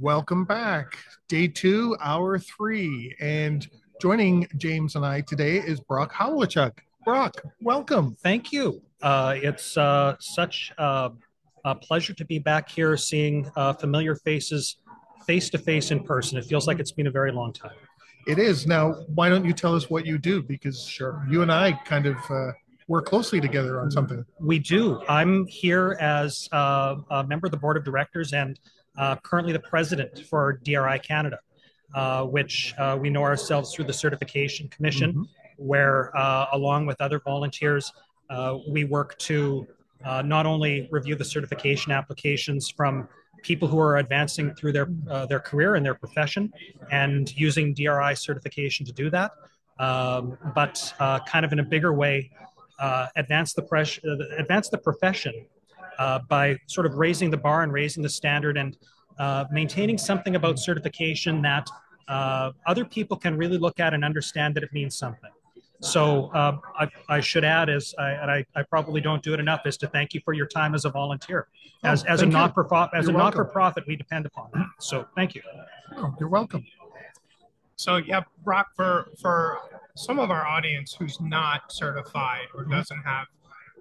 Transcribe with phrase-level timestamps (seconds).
[0.00, 0.96] Welcome back.
[1.28, 3.16] Day two, hour three.
[3.18, 3.68] And
[4.00, 6.78] joining James and I today is Brock Howlichuk.
[7.04, 8.14] Brock, welcome.
[8.22, 8.80] Thank you.
[9.02, 11.08] Uh, it's uh, such uh,
[11.64, 14.76] a pleasure to be back here seeing uh, familiar faces
[15.26, 16.38] face to face in person.
[16.38, 17.72] It feels like it's been a very long time.
[18.28, 18.68] It is.
[18.68, 20.44] Now, why don't you tell us what you do?
[20.44, 22.52] Because sure, you and I kind of uh,
[22.86, 24.24] work closely together on something.
[24.40, 25.02] We do.
[25.08, 28.58] I'm here as uh, a member of the board of directors and
[28.98, 31.38] uh, currently the president for DRI Canada,
[31.94, 35.22] uh, which uh, we know ourselves through the Certification Commission, mm-hmm.
[35.56, 37.92] where, uh, along with other volunteers,
[38.28, 39.66] uh, we work to
[40.24, 43.08] not only review the certification applications from
[43.42, 44.88] people who are advancing through their
[45.28, 46.52] their career and their profession,
[46.90, 49.30] and using DRI certification to do that,
[49.78, 50.92] um, but
[51.26, 52.30] kind of in a bigger way,
[53.16, 54.00] advance the pres-
[54.38, 55.46] advance the profession
[55.98, 58.76] uh, by sort of raising the bar and raising the standard and
[59.18, 61.68] uh, maintaining something about certification that
[62.08, 65.30] uh, other people can really look at and understand that it means something.
[65.80, 69.38] So uh, I, I, should add, as I, and I, I, probably don't do it
[69.38, 71.46] enough, is to thank you for your time as a volunteer.
[71.84, 74.48] As, oh, as a not for as you're a not for profit, we depend upon
[74.54, 74.66] that.
[74.80, 75.42] So thank you.
[75.96, 76.64] Oh, you're welcome.
[77.76, 79.58] So yeah, Brock, for for
[79.96, 83.26] some of our audience who's not certified or doesn't have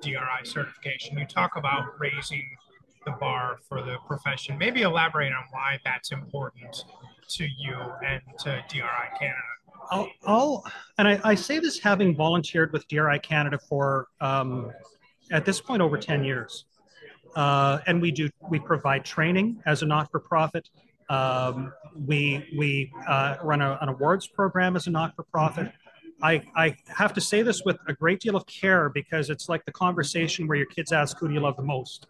[0.02, 1.18] DRI certification.
[1.18, 2.48] You talk about raising
[3.08, 4.58] the bar for the profession.
[4.58, 6.84] Maybe elaborate on why that's important
[7.30, 9.42] to you and to DRI Canada.
[9.90, 10.66] I'll, I'll
[10.98, 14.72] and I, I, say this having volunteered with DRI Canada for um,
[15.32, 16.66] at this point over 10 years.
[17.36, 20.70] Uh, and we do we provide training as a not-for-profit.
[21.10, 21.72] Um,
[22.06, 25.72] we we uh, run a, an awards program as a not-for-profit.
[26.22, 29.64] I, I have to say this with a great deal of care because it's like
[29.66, 32.08] the conversation where your kids ask, Who do you love the most?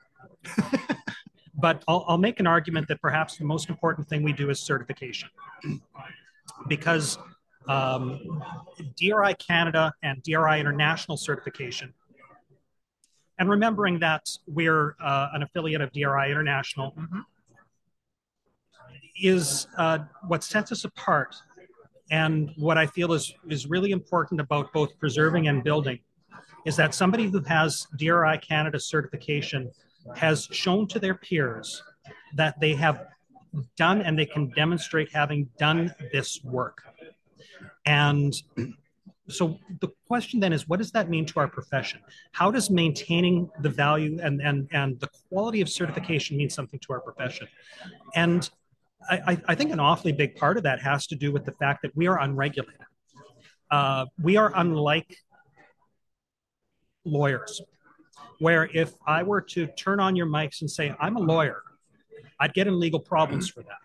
[1.55, 4.59] but I'll, I'll make an argument that perhaps the most important thing we do is
[4.59, 5.29] certification.
[6.67, 7.17] because
[7.67, 8.41] um,
[8.97, 11.93] DRI Canada and DRI International certification,
[13.39, 17.19] and remembering that we're uh, an affiliate of DRI International, mm-hmm.
[19.21, 21.35] is uh, what sets us apart
[22.09, 25.99] and what I feel is, is really important about both preserving and building
[26.65, 29.71] is that somebody who has DRI Canada certification
[30.15, 31.83] has shown to their peers
[32.35, 33.05] that they have
[33.77, 36.83] done and they can demonstrate having done this work.
[37.85, 38.33] And
[39.29, 41.99] so the question then is what does that mean to our profession?
[42.31, 46.93] How does maintaining the value and, and, and the quality of certification mean something to
[46.93, 47.47] our profession?
[48.15, 48.49] And
[49.09, 51.81] I, I, think an awfully big part of that has to do with the fact
[51.83, 52.81] that we are unregulated.
[53.71, 55.17] Uh, we are unlike
[57.05, 57.61] lawyers,
[58.39, 61.63] where if I were to turn on your mics and say, I'm a lawyer,
[62.39, 63.77] I'd get in legal problems for that.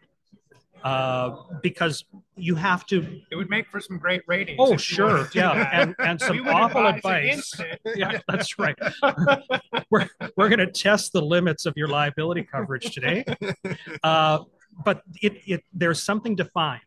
[0.85, 2.05] Uh, because
[2.35, 3.21] you have to.
[3.31, 4.57] It would make for some great ratings.
[4.61, 7.55] Oh, sure, yeah, and, and some awful advice.
[7.95, 8.77] Yeah, that's right.
[9.91, 13.25] we're we're going to test the limits of your liability coverage today.
[14.03, 14.41] Uh,
[14.85, 16.81] but it, it there's something defined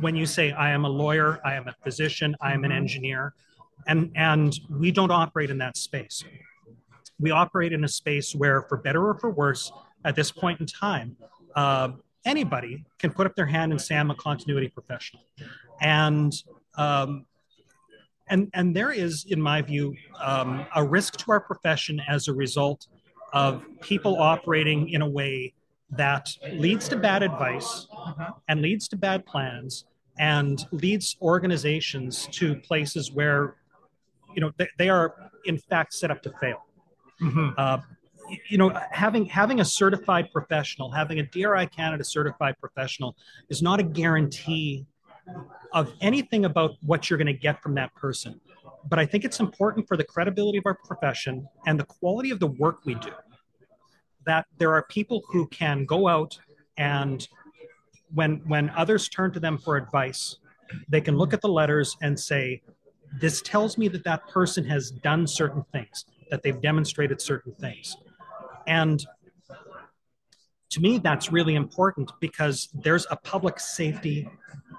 [0.00, 3.34] when you say I am a lawyer, I am a physician, I am an engineer,
[3.86, 6.24] and and we don't operate in that space.
[7.18, 9.72] We operate in a space where, for better or for worse,
[10.04, 11.16] at this point in time,
[11.54, 11.90] uh,
[12.24, 15.22] anybody can put up their hand and say I'm a continuity professional,
[15.80, 16.32] and
[16.76, 17.26] um,
[18.28, 22.32] and and there is, in my view, um, a risk to our profession as a
[22.32, 22.88] result
[23.32, 25.52] of people operating in a way
[25.90, 28.22] that leads to bad advice mm-hmm.
[28.48, 29.84] and leads to bad plans
[30.18, 33.56] and leads organizations to places where
[34.34, 36.64] you know they, they are in fact set up to fail
[37.20, 37.50] mm-hmm.
[37.56, 37.78] uh,
[38.48, 43.16] you know having having a certified professional having a dri canada certified professional
[43.48, 44.86] is not a guarantee
[45.72, 48.40] of anything about what you're going to get from that person
[48.88, 52.40] but i think it's important for the credibility of our profession and the quality of
[52.40, 53.10] the work we do
[54.26, 56.38] that there are people who can go out
[56.76, 57.28] and
[58.14, 60.36] when when others turn to them for advice
[60.88, 62.60] they can look at the letters and say
[63.20, 67.96] this tells me that that person has done certain things that they've demonstrated certain things
[68.66, 69.06] and
[70.70, 74.28] to me that's really important because there's a public safety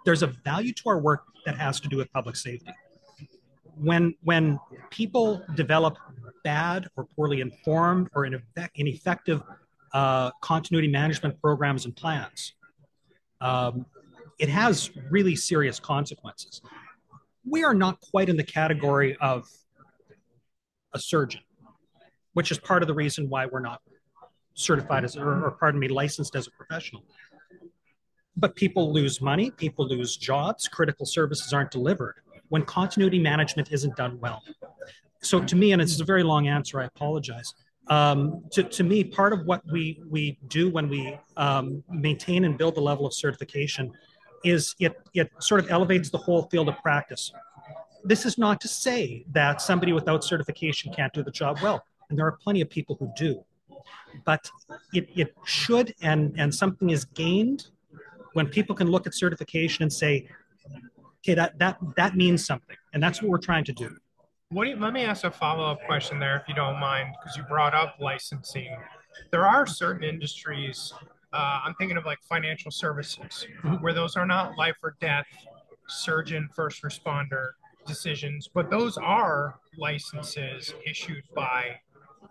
[0.05, 2.71] there's a value to our work that has to do with public safety
[3.77, 4.59] when when
[4.89, 5.97] people develop
[6.43, 8.25] bad or poorly informed or
[8.75, 9.41] ineffective
[9.93, 12.53] uh, continuity management programs and plans,
[13.41, 13.85] um,
[14.39, 16.61] it has really serious consequences.
[17.49, 19.47] We are not quite in the category of
[20.95, 21.41] a surgeon,
[22.33, 23.81] which is part of the reason why we're not
[24.55, 27.03] certified as, or, or pardon me, licensed as a professional.
[28.37, 32.15] but people lose money, people lose jobs, critical services aren't delivered
[32.49, 34.41] when continuity management isn't done well.
[35.21, 37.53] So to me, and it's a very long answer, I apologize.
[37.87, 42.57] Um, to, to me, part of what we, we do when we um, maintain and
[42.57, 43.91] build the level of certification
[44.43, 47.31] is it, it sort of elevates the whole field of practice.
[48.05, 52.17] This is not to say that somebody without certification can't do the job well, and
[52.17, 53.43] there are plenty of people who do.
[54.25, 54.49] But
[54.93, 57.67] it, it should, and, and something is gained
[58.33, 60.27] when people can look at certification and say,
[61.19, 62.75] okay, that, that, that means something.
[62.93, 63.97] And that's what we're trying to do.
[64.49, 67.35] What you, let me ask a follow up question there, if you don't mind, because
[67.35, 68.77] you brought up licensing.
[69.31, 70.93] There are certain industries,
[71.33, 73.83] uh, I'm thinking of like financial services, mm-hmm.
[73.83, 75.25] where those are not life or death,
[75.87, 77.53] surgeon, first responder
[77.85, 81.79] decisions, but those are licenses issued by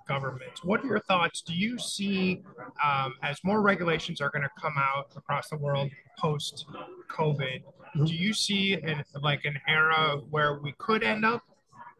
[0.08, 0.62] governments.
[0.62, 1.40] What are your thoughts?
[1.42, 2.42] Do you see,
[2.84, 6.66] um, as more regulations are going to come out across the world post
[7.10, 8.04] COVID, mm-hmm.
[8.04, 11.42] do you see an, like an era where we could end up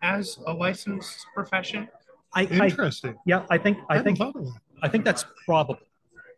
[0.02, 1.88] as a licensed profession?
[2.34, 3.12] I, Interesting.
[3.12, 4.18] I, yeah, I think I, I think
[4.82, 5.78] I think that's probable.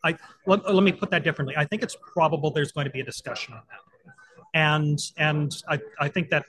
[0.05, 0.17] I
[0.47, 1.57] let, let me put that differently.
[1.57, 4.15] I think it's probable there's going to be a discussion on that,
[4.55, 6.45] and and I, I think that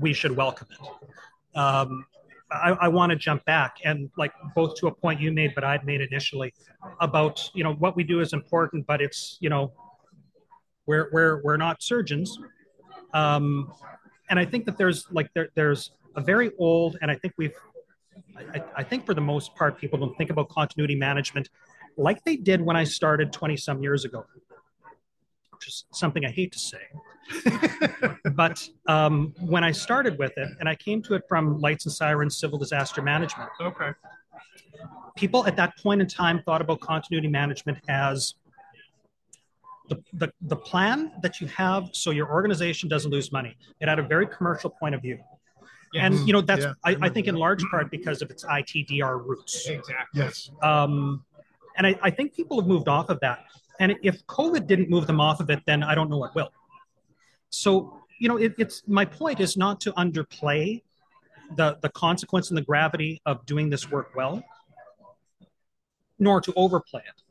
[0.00, 1.58] we should welcome it.
[1.58, 2.06] Um,
[2.50, 5.64] I, I want to jump back and like both to a point you made, but
[5.64, 6.54] I'd made initially
[7.00, 9.72] about you know what we do is important, but it's you know
[10.86, 12.38] we're we're we're not surgeons,
[13.14, 13.72] um,
[14.30, 17.54] and I think that there's like there there's a very old, and I think we've
[18.54, 21.48] I, I think for the most part people don't think about continuity management
[21.96, 24.24] like they did when I started 20 some years ago,
[25.52, 26.82] which is something I hate to say.
[28.34, 31.92] but um, when I started with it, and I came to it from Lights and
[31.92, 33.50] Sirens Civil Disaster Management.
[33.60, 33.90] Okay.
[35.16, 38.34] People at that point in time thought about continuity management as
[39.88, 43.56] the, the, the plan that you have so your organization doesn't lose money.
[43.80, 45.18] It had a very commercial point of view.
[45.92, 46.04] Yes.
[46.04, 46.72] And you know that's yeah.
[46.84, 49.66] I, I, think in large part because of its ITDR roots.
[49.68, 49.94] Exactly.
[50.14, 50.50] Yes.
[50.62, 51.24] Um,
[51.76, 53.44] and I, I think people have moved off of that.
[53.78, 56.50] And if COVID didn't move them off of it, then I don't know what will.
[57.56, 60.82] So, you know, it, it's my point is not to underplay
[61.56, 64.42] the, the consequence and the gravity of doing this work well,
[66.18, 67.22] nor to overplay it.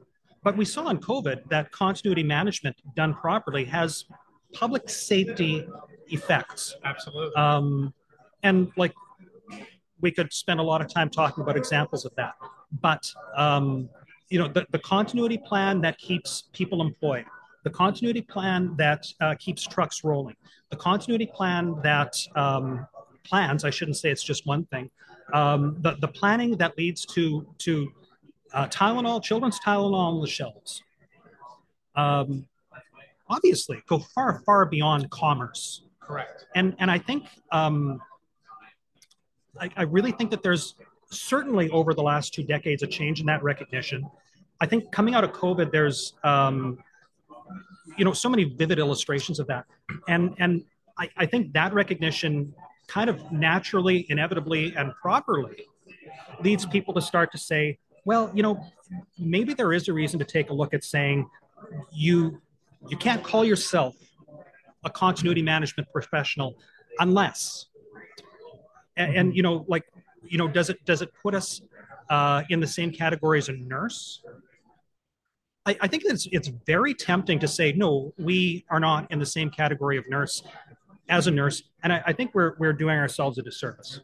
[0.43, 4.05] But we saw in COVID that continuity management done properly has
[4.53, 5.67] public safety
[6.07, 6.75] effects.
[6.83, 7.35] Absolutely.
[7.35, 7.93] Um,
[8.43, 8.93] and like
[10.01, 12.35] we could spend a lot of time talking about examples of that.
[12.81, 13.89] But um,
[14.29, 17.25] you know, the, the continuity plan that keeps people employed,
[17.65, 20.35] the continuity plan that uh, keeps trucks rolling,
[20.69, 22.87] the continuity plan that um,
[23.25, 24.89] plans, I shouldn't say it's just one thing,
[25.33, 27.91] um, the, the planning that leads to, to
[28.53, 30.83] uh, Tylenol, children's Tylenol on the shelves.
[31.95, 32.47] Um,
[33.27, 35.81] obviously, go far, far beyond commerce.
[35.99, 36.45] Correct.
[36.53, 37.99] And, and I think, um,
[39.59, 40.75] I, I really think that there's
[41.09, 44.07] certainly over the last two decades a change in that recognition.
[44.61, 46.77] I think coming out of COVID, there's um,
[47.97, 49.65] you know so many vivid illustrations of that,
[50.07, 50.63] and and
[50.97, 52.53] I, I think that recognition
[52.87, 55.65] kind of naturally, inevitably, and properly
[56.41, 58.63] leads people to start to say, well, you know,
[59.17, 61.29] maybe there is a reason to take a look at saying
[61.91, 62.41] you
[62.87, 63.95] you can't call yourself
[64.83, 66.55] a continuity management professional
[66.99, 67.65] unless
[68.95, 69.83] and, and you know like
[70.29, 71.61] you know, does it does it put us
[72.09, 74.21] uh, in the same category as a nurse?
[75.65, 79.25] I, I, think it's it's very tempting to say no, we are not in the
[79.25, 80.43] same category of nurse
[81.09, 84.01] as a nurse, and I, I think we're we're doing ourselves a disservice.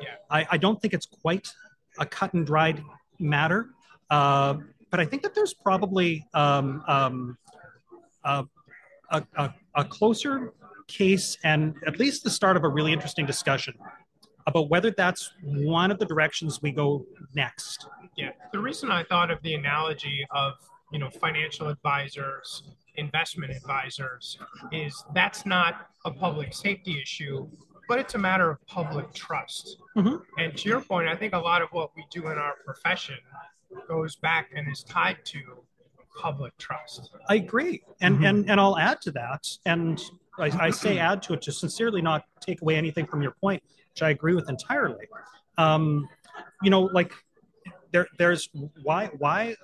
[0.00, 0.08] Yeah.
[0.30, 1.52] I, I don't think it's quite
[1.98, 2.82] a cut and dried
[3.18, 3.70] matter,
[4.10, 4.54] uh,
[4.90, 7.38] but I think that there's probably um, um,
[8.24, 8.46] a,
[9.10, 10.52] a, a closer
[10.86, 13.74] case and at least the start of a really interesting discussion
[14.46, 17.86] about whether that's one of the directions we go next.
[18.16, 20.54] Yeah, the reason I thought of the analogy of
[20.92, 22.62] you know financial advisors,
[22.96, 24.38] investment advisors,
[24.72, 27.48] is that's not a public safety issue,
[27.88, 29.76] but it's a matter of public trust.
[29.96, 30.16] Mm-hmm.
[30.38, 33.18] And to your point, I think a lot of what we do in our profession
[33.88, 35.40] goes back and is tied to
[36.20, 37.10] public trust.
[37.28, 38.24] I agree, and mm-hmm.
[38.24, 40.00] and and I'll add to that, and
[40.38, 43.62] I, I say add to it to sincerely not take away anything from your point
[43.90, 45.06] which I agree with entirely.
[45.58, 46.08] Um,
[46.62, 47.12] you know, like
[47.92, 48.48] there, there's
[48.82, 49.56] why, why,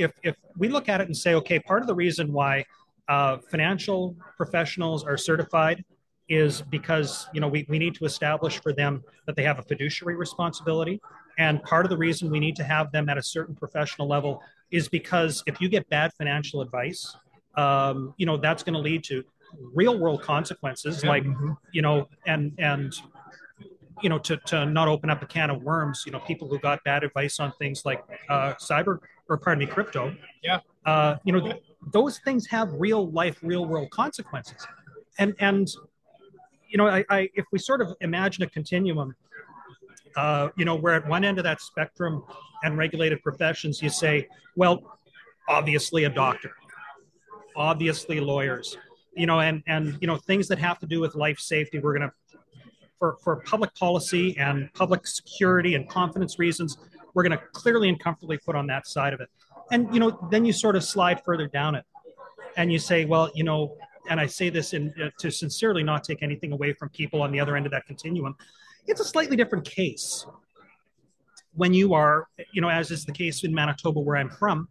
[0.00, 2.64] if if we look at it and say, okay, part of the reason why
[3.08, 5.84] uh, financial professionals are certified
[6.28, 9.62] is because you know we, we need to establish for them that they have a
[9.62, 11.00] fiduciary responsibility
[11.38, 14.40] and part of the reason we need to have them at a certain professional level
[14.70, 17.16] is because if you get bad financial advice
[17.56, 19.24] um, you know, that's going to lead to
[19.74, 21.52] real world consequences, like mm-hmm.
[21.72, 22.94] you know, and and
[24.02, 26.04] you know, to to not open up a can of worms.
[26.06, 28.98] You know, people who got bad advice on things like uh, cyber
[29.30, 30.14] or pardon me, crypto.
[30.42, 30.60] Yeah.
[30.84, 34.66] Uh, you know, th- those things have real life, real world consequences,
[35.18, 35.68] and and
[36.68, 39.14] you know, I, I if we sort of imagine a continuum
[40.16, 42.22] uh, you know, where at one end of that spectrum
[42.64, 44.98] and regulated professions, you say, well,
[45.48, 46.52] obviously a doctor,
[47.56, 48.76] obviously lawyers,
[49.14, 51.78] you know, and and you know things that have to do with life safety.
[51.78, 52.12] We're to,
[52.98, 56.78] for for public policy and public security and confidence reasons,
[57.14, 59.28] we're going to clearly and comfortably put on that side of it.
[59.72, 61.84] And you know, then you sort of slide further down it,
[62.56, 63.76] and you say, well, you know,
[64.08, 67.30] and I say this in uh, to sincerely not take anything away from people on
[67.30, 68.34] the other end of that continuum
[68.86, 70.26] it's a slightly different case
[71.54, 74.68] when you are, you know, as is the case in Manitoba, where I'm from.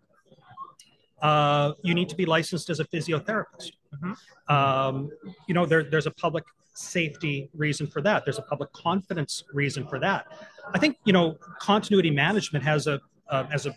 [1.21, 3.71] Uh, you need to be licensed as a physiotherapist.
[3.93, 4.53] Mm-hmm.
[4.53, 5.09] Um,
[5.47, 6.45] you know, there, there's a public
[6.79, 8.25] safety reason for that.
[8.25, 10.27] There's a public confidence reason for that.
[10.73, 13.75] I think you know continuity management has a uh, as a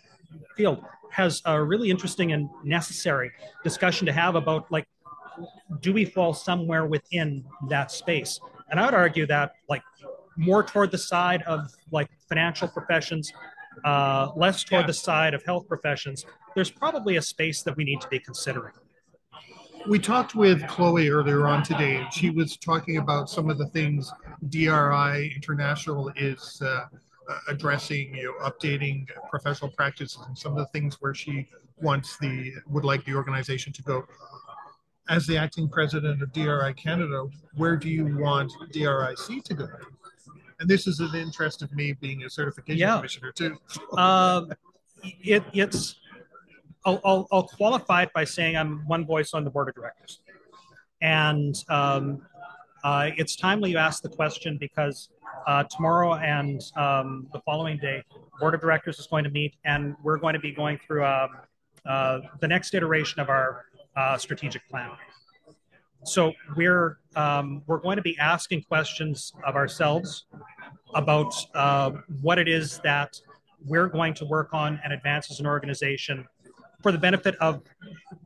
[0.55, 3.31] field has a really interesting and necessary
[3.63, 4.87] discussion to have about like
[5.81, 8.39] do we fall somewhere within that space?
[8.69, 9.83] And I would argue that like
[10.37, 13.31] more toward the side of like financial professions,
[13.83, 14.87] uh, less toward yeah.
[14.87, 18.73] the side of health professions, there's probably a space that we need to be considering.
[19.87, 23.67] We talked with Chloe earlier on today, and she was talking about some of the
[23.67, 24.11] things
[24.49, 26.85] DRI International is uh,
[27.47, 31.47] addressing, you know, updating professional practices, and some of the things where she
[31.81, 34.05] wants the would like the organization to go
[35.09, 39.67] as the acting president of DRI Canada, where do you want DRIC to go?
[40.59, 42.95] and this is an interest of me being a certification yeah.
[42.95, 43.57] commissioner too.
[43.97, 44.45] uh,
[45.03, 45.97] it, it's
[46.85, 50.19] I'll, I'll, I'll, qualify it by saying I'm one voice on the board of directors,
[51.01, 52.21] and um,
[52.83, 55.09] uh, it's timely you ask the question because
[55.47, 58.03] uh, tomorrow and um, the following day,
[58.39, 61.29] board of directors is going to meet, and we're going to be going through um,
[61.85, 64.91] uh, the next iteration of our uh, strategic plan.
[66.05, 70.25] So we're um, we're going to be asking questions of ourselves
[70.95, 73.19] about uh, what it is that
[73.65, 76.27] we're going to work on and advance as an organization
[76.83, 77.63] for the benefit of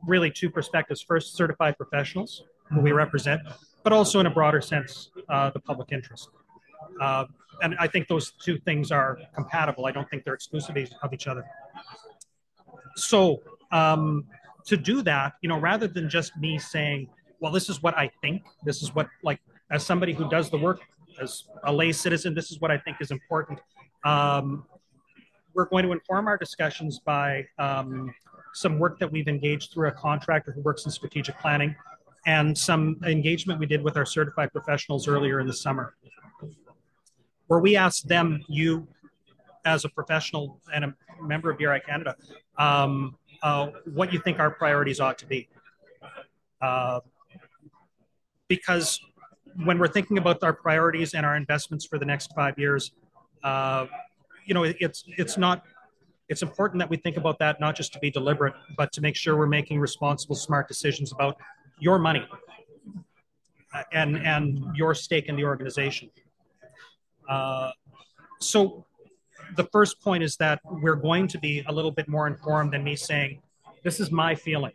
[0.06, 1.00] really two perspectives.
[1.00, 3.40] First, certified professionals who we represent,
[3.84, 6.28] but also in a broader sense, uh, the public interest.
[7.00, 7.24] Uh,
[7.62, 9.86] and I think those two things are compatible.
[9.86, 11.44] I don't think they're exclusive of each other.
[12.96, 14.24] So um,
[14.66, 17.08] to do that, you know, rather than just me saying,
[17.40, 20.58] well, this is what I think, this is what, like, as somebody who does the
[20.58, 20.80] work
[21.20, 23.60] as a lay citizen, this is what I think is important.
[24.04, 24.64] Um,
[25.54, 28.14] we're going to inform our discussions by um,
[28.58, 31.74] some work that we've engaged through a contractor who works in strategic planning
[32.26, 35.94] and some engagement we did with our certified professionals earlier in the summer,
[37.46, 38.86] where we asked them, you
[39.64, 42.16] as a professional and a member of DRI Canada,
[42.58, 45.48] um, uh, what you think our priorities ought to be.
[46.60, 47.00] Uh,
[48.48, 49.00] because
[49.64, 52.92] when we're thinking about our priorities and our investments for the next five years,
[53.44, 53.86] uh,
[54.44, 55.62] you know, it's it's not.
[56.28, 59.16] It's important that we think about that not just to be deliberate, but to make
[59.16, 61.36] sure we're making responsible, smart decisions about
[61.78, 62.26] your money
[63.92, 66.10] and and your stake in the organization.
[67.28, 67.70] Uh,
[68.40, 68.84] so,
[69.56, 72.84] the first point is that we're going to be a little bit more informed than
[72.84, 73.40] me saying,
[73.82, 74.72] "This is my feeling,"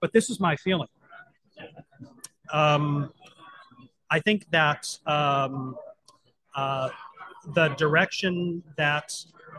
[0.00, 0.88] but this is my feeling
[2.52, 3.12] um,
[4.10, 5.76] I think that um,
[6.54, 6.90] uh,
[7.54, 9.12] the direction that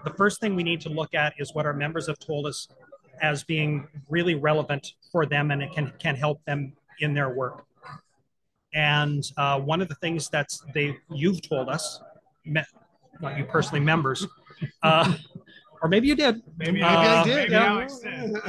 [0.04, 2.68] the first thing we need to look at is what our members have told us
[3.22, 7.66] as being really relevant for them and it can, can help them in their work.
[8.74, 12.00] And uh, one of the things that's they you've told us,
[12.46, 12.62] me,
[13.22, 14.28] not you personally, members,
[14.84, 15.16] uh,
[15.82, 16.44] or maybe you did.
[16.58, 17.50] Maybe, uh, I did.
[17.50, 17.88] Yeah,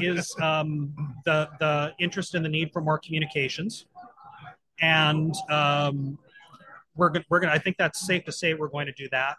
[0.01, 0.93] is um,
[1.25, 3.87] the the interest in the need for more communications
[4.81, 6.19] and um,
[6.99, 9.39] we're going we're going I think that's safe to say we're going to do that.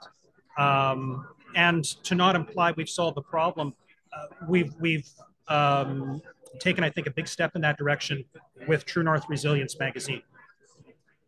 [0.58, 3.76] Um, and to not imply we've solved the problem,
[4.14, 5.08] uh, we've we've
[5.48, 6.22] um,
[6.60, 8.26] taken I think a big step in that direction
[8.68, 10.24] with True North Resilience magazine.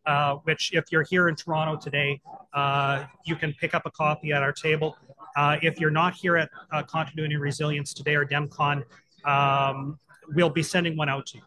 [0.07, 2.19] Uh, which, if you're here in Toronto today,
[2.55, 4.97] uh, you can pick up a copy at our table.
[5.37, 8.83] Uh, if you're not here at uh, Continuity and Resilience today or DEMCON,
[9.25, 9.99] um,
[10.33, 11.43] we'll be sending one out to you.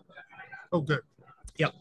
[0.73, 1.01] Oh, good.
[1.59, 1.75] Yep.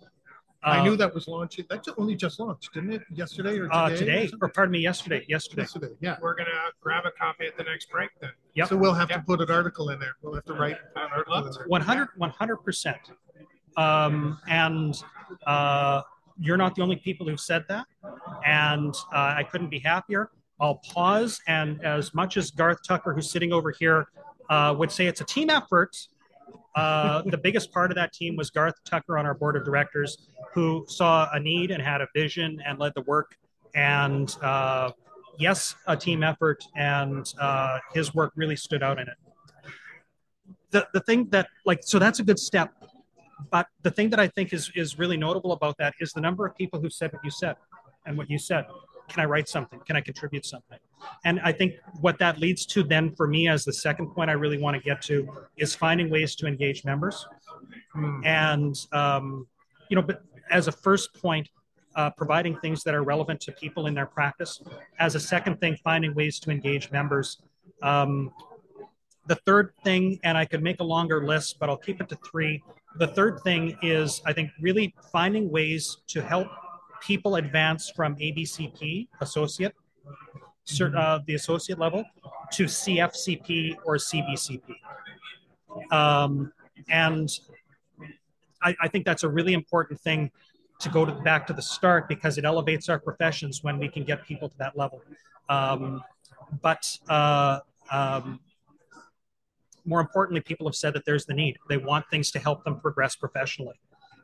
[0.63, 1.65] I knew that was launching.
[1.69, 3.01] That only just launched, didn't it?
[3.13, 3.69] Yesterday or today?
[3.71, 5.25] Uh, today, or, or, pardon me, yesterday.
[5.27, 5.63] Yesterday.
[5.63, 5.89] Yesterday.
[5.99, 6.17] Yeah.
[6.21, 6.51] We're gonna
[6.81, 8.31] grab a copy at the next break then.
[8.53, 8.65] Yeah.
[8.65, 10.15] So we'll have to put an article in there.
[10.21, 11.65] We'll have to write an article.
[12.17, 12.97] 100 percent.
[13.75, 15.01] Um, and
[15.47, 16.01] uh,
[16.39, 17.85] you're not the only people who've said that,
[18.45, 20.29] and uh, I couldn't be happier.
[20.59, 24.07] I'll pause, and as much as Garth Tucker, who's sitting over here,
[24.49, 25.97] uh, would say it's a team effort.
[26.75, 30.29] Uh, the biggest part of that team was Garth Tucker on our board of directors,
[30.53, 33.35] who saw a need and had a vision and led the work.
[33.75, 34.91] And uh,
[35.37, 39.17] yes, a team effort, and uh, his work really stood out in it.
[40.71, 42.71] The, the thing that, like, so that's a good step.
[43.51, 46.45] But the thing that I think is, is really notable about that is the number
[46.45, 47.55] of people who said what you said
[48.05, 48.65] and what you said.
[49.09, 49.79] Can I write something?
[49.81, 50.79] Can I contribute something?
[51.25, 54.33] And I think what that leads to then for me as the second point I
[54.33, 57.27] really want to get to is finding ways to engage members.
[57.95, 58.25] Mm.
[58.25, 59.47] And, um,
[59.89, 61.49] you know, but as a first point,
[61.95, 64.61] uh, providing things that are relevant to people in their practice.
[64.99, 67.41] As a second thing, finding ways to engage members.
[67.81, 68.31] Um,
[69.27, 72.17] the third thing, and I could make a longer list, but I'll keep it to
[72.29, 72.61] three.
[72.97, 76.47] The third thing is, I think, really finding ways to help
[77.01, 79.73] people advance from ABCP, associate,
[80.67, 80.97] mm-hmm.
[80.97, 82.03] uh, the associate level,
[82.53, 84.75] to CFCP or CBCP.
[85.91, 86.51] Um,
[86.89, 87.29] and
[88.63, 90.31] I, I, think that's a really important thing
[90.79, 94.03] to go to, back to the start because it elevates our professions when we can
[94.03, 95.01] get people to that level.
[95.49, 96.03] Um,
[96.61, 97.59] but uh,
[97.91, 98.39] um,
[99.85, 101.57] more importantly, people have said that there's the need.
[101.69, 103.79] They want things to help them progress professionally.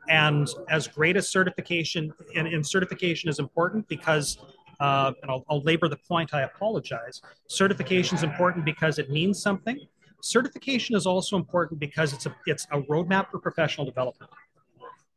[0.08, 4.38] And as great as certification, and, and certification is important because,
[4.80, 7.20] uh, and I'll, I'll labor the point, I apologize.
[7.46, 9.78] Certification is important because it means something.
[10.20, 14.30] Certification is also important because it's a, it's a roadmap for professional development.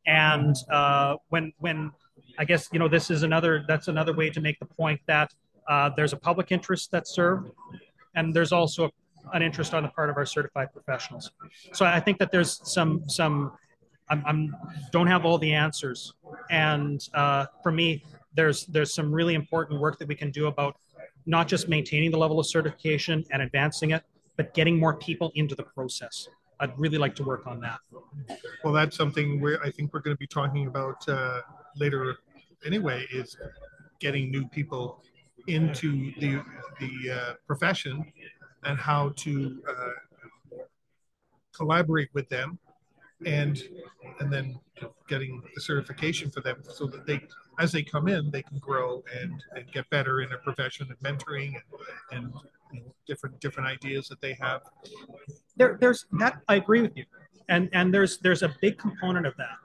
[0.06, 1.92] And uh, when, when
[2.38, 5.34] I guess, you know, this is another, that's another way to make the point that
[5.70, 7.52] uh, there's a public interest that's served
[8.16, 8.90] and there's also a
[9.32, 11.32] an interest on the part of our certified professionals.
[11.72, 13.54] So I think that there's some some
[14.10, 14.56] I'm, I'm
[14.92, 16.14] don't have all the answers,
[16.50, 18.04] and uh, for me,
[18.36, 20.76] there's there's some really important work that we can do about
[21.26, 24.04] not just maintaining the level of certification and advancing it,
[24.38, 26.28] but getting more people into the process.
[26.60, 27.80] I'd really like to work on that.
[28.64, 31.42] Well, that's something where I think we're going to be talking about uh,
[31.76, 32.16] later.
[32.66, 33.36] Anyway, is
[34.00, 35.04] getting new people
[35.48, 36.42] into the
[36.80, 38.06] the uh, profession
[38.64, 40.58] and how to uh,
[41.54, 42.58] collaborate with them
[43.26, 43.64] and
[44.20, 44.60] and then
[45.08, 47.22] getting the certification for them so that they
[47.60, 51.00] as they come in they can grow and, and get better in their profession and
[51.00, 51.54] mentoring
[52.12, 52.34] and, and
[52.74, 54.62] you know, different different ideas that they have.
[55.56, 57.06] There there's that i agree with you.
[57.50, 59.58] And and there's there's a big component of that.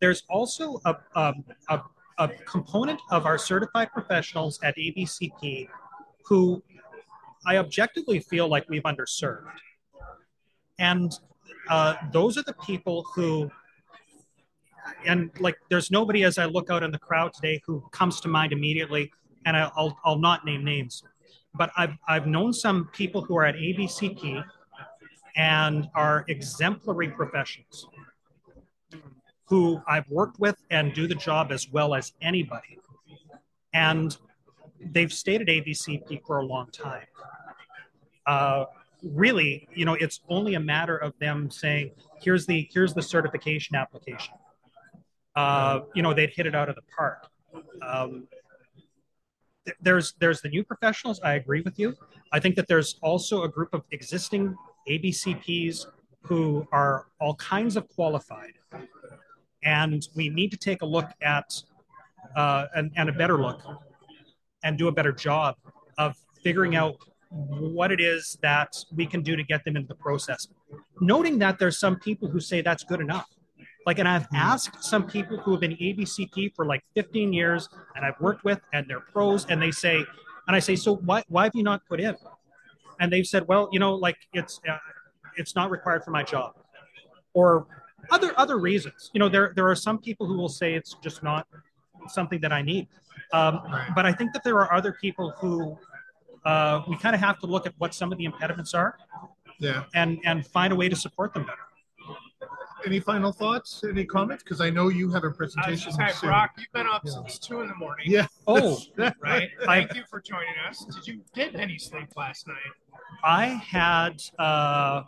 [0.00, 1.34] There's also a, a,
[1.70, 1.80] a,
[2.18, 5.68] a component of our certified professionals at abcp
[6.26, 6.62] who
[7.46, 9.44] I objectively feel like we've underserved.
[10.78, 11.16] And
[11.70, 13.50] uh, those are the people who,
[15.06, 18.28] and like, there's nobody as I look out in the crowd today who comes to
[18.28, 19.12] mind immediately,
[19.46, 21.02] and I'll, I'll not name names,
[21.54, 24.44] but I've, I've known some people who are at ABCP
[25.36, 27.88] and are exemplary professionals
[29.44, 32.78] who I've worked with and do the job as well as anybody.
[33.72, 34.16] And
[34.80, 37.06] they've stayed at ABCP for a long time
[38.26, 38.64] uh,
[39.02, 43.76] really, you know, it's only a matter of them saying, "Here's the here's the certification
[43.76, 44.34] application."
[45.34, 47.28] Uh, you know, they'd hit it out of the park.
[47.82, 48.26] Um,
[49.66, 51.20] th- there's there's the new professionals.
[51.22, 51.94] I agree with you.
[52.32, 54.56] I think that there's also a group of existing
[54.88, 55.86] ABCPs
[56.22, 58.54] who are all kinds of qualified,
[59.62, 61.62] and we need to take a look at
[62.34, 63.60] uh, and, and a better look
[64.64, 65.56] and do a better job
[65.98, 66.96] of figuring out
[67.30, 70.48] what it is that we can do to get them into the process.
[71.00, 73.28] Noting that there's some people who say that's good enough.
[73.86, 74.36] Like, and I've hmm.
[74.36, 78.60] asked some people who have been ABCP for like 15 years and I've worked with,
[78.72, 80.04] and they're pros, and they say,
[80.48, 82.14] and I say, so why, why have you not put in?
[83.00, 84.76] And they've said, well, you know, like it's, uh,
[85.36, 86.54] it's not required for my job
[87.32, 87.66] or
[88.10, 89.10] other, other reasons.
[89.12, 91.46] You know, there, there are some people who will say it's just not
[92.08, 92.88] something that I need.
[93.32, 93.60] Um,
[93.94, 95.76] but I think that there are other people who
[96.44, 98.96] uh, we kind of have to look at what some of the impediments are
[99.58, 101.65] yeah and and find a way to support them better
[102.84, 103.82] any final thoughts?
[103.88, 104.42] Any comments?
[104.42, 107.12] Because i know you have a presentation Hi, brock you've been up yeah.
[107.12, 108.06] since two in the morning.
[108.08, 108.26] Yeah.
[108.46, 108.80] Oh.
[109.20, 109.48] Right?
[109.64, 110.84] Thank you for joining us.
[110.84, 112.56] Did you get any sleep last night?
[113.24, 115.02] I had uh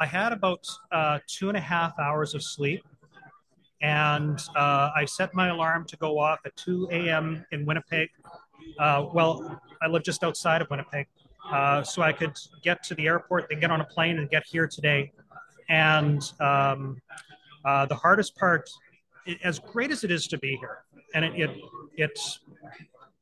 [0.00, 2.82] i had about uh two and a half hours of sleep.
[3.82, 7.44] And uh, I set my alarm to go off at 2 a.m.
[7.50, 8.10] in Winnipeg.
[8.78, 11.08] Uh, well, I live just outside of Winnipeg,
[11.50, 14.44] uh, so I could get to the airport, then get on a plane and get
[14.46, 15.10] here today.
[15.68, 17.00] And um,
[17.64, 18.68] uh, the hardest part,
[19.44, 20.78] as great as it is to be here,
[21.14, 21.50] and it, it
[21.96, 22.40] it's,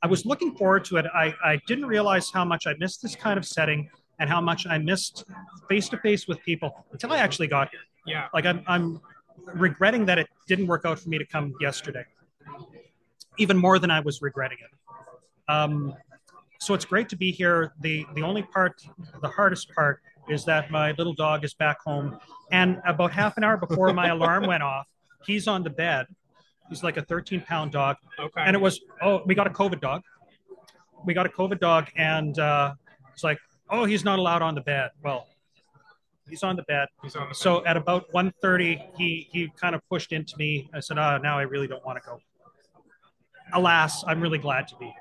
[0.03, 1.07] I was looking forward to it.
[1.14, 4.66] I, I didn't realize how much I missed this kind of setting and how much
[4.66, 5.24] I missed
[5.68, 7.81] face to face with people until I actually got here.
[8.07, 8.29] Yeah.
[8.33, 9.00] Like I'm, I'm
[9.55, 12.05] regretting that it didn't work out for me to come yesterday,
[13.38, 15.53] even more than I was regretting it.
[15.53, 15.94] Um,
[16.61, 17.72] so it's great to be here.
[17.81, 18.83] The the only part,
[19.22, 22.18] the hardest part, is that my little dog is back home,
[22.52, 24.86] and about half an hour before my alarm went off,
[25.26, 26.06] he's on the bed.
[26.68, 28.42] He's like a 13 pound dog, Okay.
[28.46, 30.02] and it was oh we got a COVID dog.
[31.04, 32.74] We got a COVID dog, and uh,
[33.12, 33.38] it's like
[33.70, 34.90] oh he's not allowed on the bed.
[35.02, 35.26] Well,
[36.28, 36.86] he's on the bed.
[37.02, 40.70] He's on the So at about 1.30, he he kind of pushed into me.
[40.72, 42.20] I said, "Ah, now I really don't want to go."
[43.52, 44.94] Alas, I'm really glad to be here.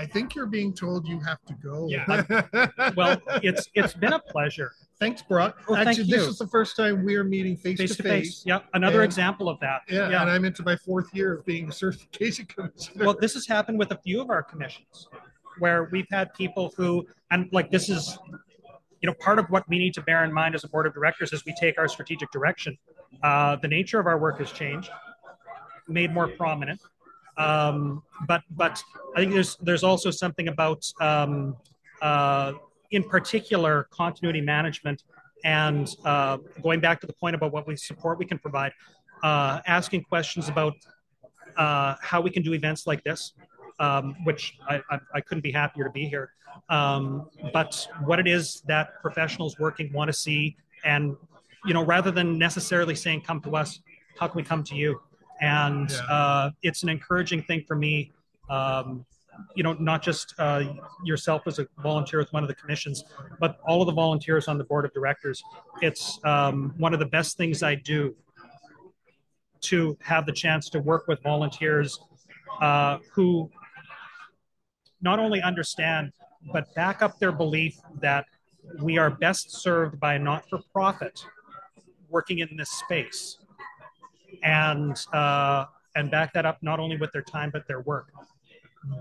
[0.00, 1.86] I think you're being told you have to go.
[1.86, 2.62] Yeah.
[2.96, 5.58] Well, it's it's been a pleasure, thanks, Brock.
[5.68, 8.26] Well, thank Actually, this is the first time we're meeting face, face to to face.
[8.28, 8.42] face.
[8.46, 9.82] Yeah, another And- example of that.
[9.88, 13.04] Yeah, and I'm into my fourth year of being a certification commissioner.
[13.04, 15.08] Well, this has happened with a few of our commissions,
[15.58, 18.18] where we've had people who, and like this is,
[19.02, 20.94] you know, part of what we need to bear in mind as a board of
[20.94, 22.78] directors as we take our strategic direction.
[23.22, 24.90] Uh, the nature of our work has changed,
[25.88, 26.80] made more prominent.
[27.36, 28.82] Um, but but
[29.16, 31.56] I think there's there's also something about, um,
[32.02, 32.52] uh,
[32.90, 35.02] in particular, continuity management
[35.44, 38.72] and uh, going back to the point about what we support we can provide,
[39.22, 40.74] uh, asking questions about
[41.56, 43.32] uh, how we can do events like this,
[43.78, 46.32] um, which I, I, I couldn't be happier to be here.
[46.68, 51.16] Um, but what it is that professionals working want to see, and
[51.64, 53.80] you know, rather than necessarily saying "come to us,"
[54.18, 55.00] how can we come to you?
[55.40, 55.98] And Yeah.
[56.04, 58.12] uh, it's an encouraging thing for me.
[58.48, 59.06] Um,
[59.54, 60.74] you know, not just uh,
[61.04, 63.04] yourself as a volunteer with one of the commissions,
[63.38, 65.42] but all of the volunteers on the board of directors.
[65.80, 68.14] It's um, one of the best things I do
[69.62, 71.98] to have the chance to work with volunteers
[72.60, 73.50] uh, who
[75.00, 76.12] not only understand
[76.52, 78.24] but back up their belief that
[78.80, 81.22] we are best served by a not-for-profit
[82.08, 83.36] working in this space
[84.42, 88.08] and uh, and back that up not only with their time but their work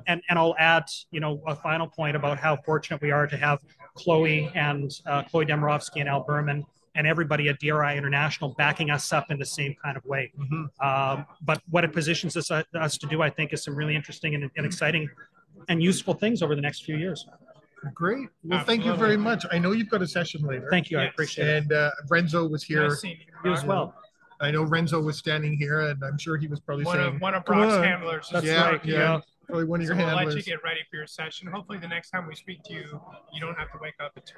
[0.08, 3.38] and and I'll add you know a final point about how fortunate we are to
[3.38, 3.60] have
[3.96, 9.14] Chloe and uh, Chloe Demrovsky and Al Berman and everybody at DRI International backing us
[9.14, 10.32] up in the same kind of way.
[10.38, 10.70] Mhm.
[10.84, 13.96] Um, but what it positions us, uh, us to do, I think, is some really
[13.96, 15.08] interesting and, and exciting
[15.70, 17.28] and useful things over the next few years.
[17.94, 18.28] Great.
[18.44, 19.46] Well, thank you very much.
[19.52, 20.68] I know you've got a session later.
[20.70, 20.98] Thank you.
[21.00, 21.58] I appreciate it.
[21.64, 22.90] And uh, Renzo was here.
[22.90, 23.68] Nice you, You as Brock.
[23.68, 23.96] well.
[24.42, 27.22] I know Renzo was standing here, and I'm sure he was probably One saying, of
[27.22, 28.26] one of "Come Brock's on." handlers.
[28.26, 28.86] is That's Yeah, right.
[28.86, 28.98] yeah.
[28.98, 29.20] Yeah.
[29.48, 31.48] probably one of So your we'll let you get ready for your session.
[31.48, 33.02] Hopefully, the next time we speak to you,
[33.34, 34.36] you don't have to wake up at two.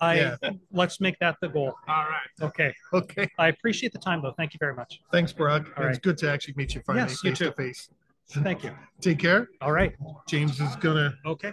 [0.00, 0.36] I Yeah.
[0.70, 1.74] let's make that the goal.
[1.88, 2.20] All right.
[2.40, 2.72] Okay.
[2.92, 3.28] Okay.
[3.38, 4.32] I appreciate the time though.
[4.36, 5.00] Thank you very much.
[5.12, 5.64] Thanks, Brock.
[5.76, 6.02] All It's right.
[6.02, 7.90] good to actually meet you finally Yes, you face to face.
[8.44, 8.70] Thank you.
[9.00, 9.48] Take care.
[9.60, 9.92] All right.
[10.28, 11.52] James is gonna Okay.